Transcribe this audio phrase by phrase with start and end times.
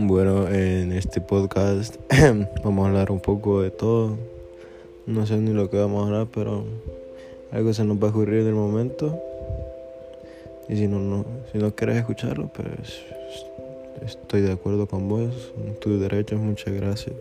[0.00, 1.96] Bueno, en este podcast
[2.62, 4.16] vamos a hablar un poco de todo.
[5.06, 6.62] No sé ni lo que vamos a hablar, pero
[7.50, 9.20] algo se nos va a ocurrir en el momento.
[10.68, 13.02] Y si no, no, si no quieres escucharlo, pues
[14.06, 15.52] estoy de acuerdo con vos.
[15.80, 17.16] Tus derechos, muchas gracias.